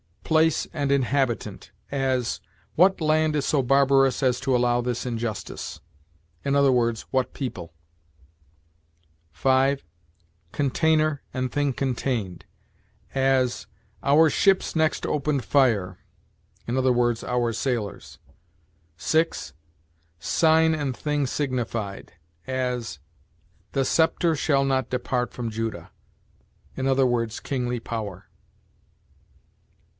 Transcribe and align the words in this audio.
Place 0.23 0.65
and 0.73 0.93
inhabitant; 0.93 1.71
as, 1.91 2.39
'What 2.75 3.01
land 3.01 3.35
is 3.35 3.45
so 3.45 3.61
barbarous 3.61 4.23
as 4.23 4.39
to 4.39 4.55
allow 4.55 4.79
this 4.79 5.05
injustice?' 5.05 5.81
i. 6.45 6.49
e., 6.49 6.95
what 7.11 7.33
people. 7.33 7.73
5. 9.33 9.83
Container 10.53 11.21
and 11.33 11.51
thing 11.51 11.73
contained; 11.73 12.45
as, 13.13 13.67
'Our 14.01 14.29
ships 14.29 14.73
next 14.73 15.05
opened 15.05 15.43
fire,' 15.43 15.99
i. 16.65 16.71
e., 16.71 17.15
our 17.27 17.51
sailors. 17.53 18.17
6. 18.95 19.53
Sign 20.17 20.73
and 20.73 20.95
thing 20.95 21.27
signified; 21.27 22.13
as, 22.47 22.99
'The 23.73 23.83
scepter 23.85 24.35
shall 24.37 24.63
not 24.63 24.89
depart 24.89 25.33
from 25.33 25.51
Judah,' 25.51 25.91
i. 26.77 26.81
e., 26.81 27.27
kingly 27.43 27.81
power. 27.81 28.29